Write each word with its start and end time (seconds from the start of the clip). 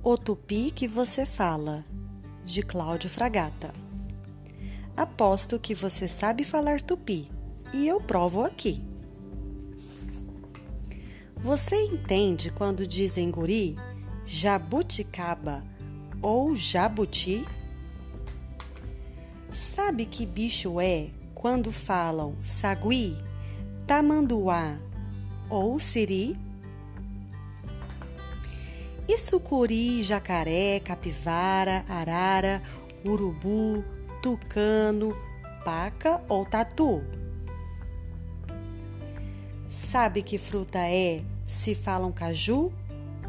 O 0.00 0.16
tupi 0.16 0.70
que 0.70 0.86
você 0.86 1.26
fala, 1.26 1.84
de 2.44 2.62
Cláudio 2.62 3.10
Fragata. 3.10 3.74
Aposto 4.96 5.58
que 5.58 5.74
você 5.74 6.06
sabe 6.06 6.44
falar 6.44 6.80
tupi 6.80 7.28
e 7.74 7.88
eu 7.88 8.00
provo 8.00 8.44
aqui. 8.44 8.80
Você 11.36 11.74
entende 11.86 12.48
quando 12.52 12.86
dizem 12.86 13.28
guri, 13.28 13.76
jabuticaba 14.24 15.64
ou 16.22 16.54
jabuti? 16.54 17.44
Sabe 19.52 20.06
que 20.06 20.24
bicho 20.24 20.80
é 20.80 21.10
quando 21.34 21.72
falam 21.72 22.36
sagui, 22.44 23.18
tamanduá 23.84 24.78
ou 25.50 25.80
siri? 25.80 26.47
E 29.08 29.16
sucuri, 29.16 30.02
jacaré, 30.02 30.80
capivara, 30.80 31.82
arara, 31.88 32.62
urubu, 33.02 33.82
tucano, 34.20 35.16
paca 35.64 36.22
ou 36.28 36.44
tatu? 36.44 37.02
Sabe 39.70 40.22
que 40.22 40.36
fruta 40.36 40.80
é 40.80 41.22
se 41.46 41.74
falam 41.74 42.12
caju, 42.12 42.70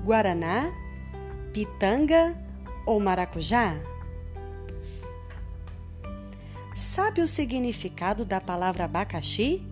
guaraná, 0.03 0.69
pitanga 1.53 2.37
ou 2.85 2.99
maracujá? 2.99 3.79
Sabe 6.75 7.21
o 7.21 7.27
significado 7.27 8.25
da 8.25 8.41
palavra 8.41 8.83
abacaxi? 8.83 9.63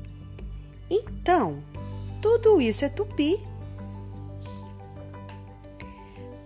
Então, 0.89 1.62
tudo 2.21 2.62
isso 2.62 2.85
é 2.85 2.89
tupi. 2.89 3.46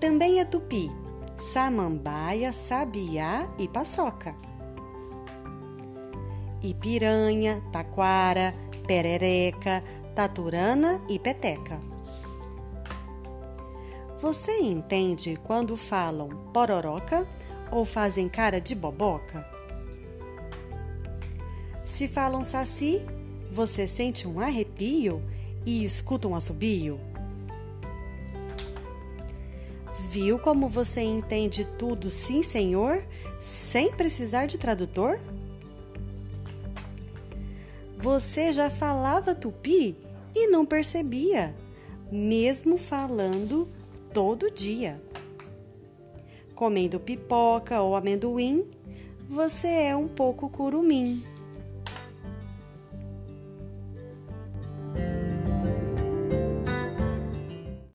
Também 0.02 0.39
é 0.39 0.45
tupi, 0.45 0.91
samambaia, 1.38 2.52
sabiá 2.52 3.47
e 3.59 3.67
paçoca. 3.67 4.35
E 6.59 6.73
piranha, 6.73 7.61
taquara, 7.71 8.55
perereca, 8.88 9.83
taturana 10.16 10.99
e 11.08 11.19
peteca. 11.19 11.80
Você 14.19 14.59
entende 14.59 15.39
quando 15.43 15.77
falam 15.77 16.30
pororoca 16.52 17.27
ou 17.71 17.86
fazem 17.86 18.27
cara 18.27 18.59
de 18.59 18.73
boboca? 18.73 19.47
Se 21.86 22.08
falam 22.08 22.43
saci, 22.43 23.03
você 23.52 23.88
sente 23.88 24.27
um 24.27 24.39
arrepio 24.39 25.21
e 25.63 25.86
escuta 25.86 26.27
um 26.27 26.33
assobio? 26.33 27.11
Viu 30.12 30.38
como 30.38 30.67
você 30.67 31.00
entende 31.00 31.64
tudo, 31.64 32.09
sim, 32.09 32.44
senhor, 32.44 33.02
sem 33.40 33.94
precisar 33.94 34.45
de 34.45 34.58
tradutor? 34.58 35.17
Você 37.98 38.52
já 38.52 38.70
falava 38.70 39.34
tupi 39.34 39.95
e 40.36 40.48
não 40.48 40.66
percebia, 40.66 41.56
mesmo 42.12 42.78
falando 42.78 43.70
todo 44.14 44.52
dia. 44.52 45.02
Comendo 46.56 47.00
pipoca 47.00 47.82
ou 47.82 47.95
amendoim, 47.95 48.66
você 49.30 49.70
é 49.70 49.95
um 49.95 50.09
pouco 50.09 50.50
curumim. 50.50 51.23